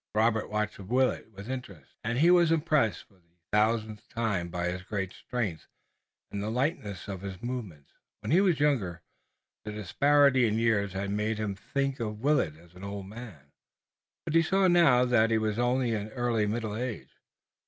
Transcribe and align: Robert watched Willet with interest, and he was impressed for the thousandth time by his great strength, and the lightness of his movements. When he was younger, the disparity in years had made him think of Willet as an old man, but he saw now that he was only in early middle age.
Robert 0.15 0.49
watched 0.49 0.79
Willet 0.79 1.29
with 1.29 1.47
interest, 1.47 1.91
and 2.03 2.17
he 2.17 2.31
was 2.31 2.51
impressed 2.51 3.03
for 3.03 3.13
the 3.19 3.37
thousandth 3.51 4.09
time 4.09 4.49
by 4.49 4.69
his 4.71 4.81
great 4.81 5.13
strength, 5.13 5.67
and 6.31 6.41
the 6.41 6.49
lightness 6.49 7.07
of 7.07 7.21
his 7.21 7.39
movements. 7.43 7.91
When 8.21 8.31
he 8.31 8.41
was 8.41 8.59
younger, 8.59 9.03
the 9.63 9.71
disparity 9.71 10.47
in 10.47 10.57
years 10.57 10.93
had 10.93 11.11
made 11.11 11.37
him 11.37 11.53
think 11.53 11.99
of 11.99 12.19
Willet 12.21 12.57
as 12.57 12.73
an 12.73 12.83
old 12.83 13.05
man, 13.05 13.51
but 14.25 14.33
he 14.33 14.41
saw 14.41 14.67
now 14.67 15.05
that 15.05 15.29
he 15.29 15.37
was 15.37 15.59
only 15.59 15.91
in 15.93 16.07
early 16.09 16.47
middle 16.47 16.75
age. 16.75 17.19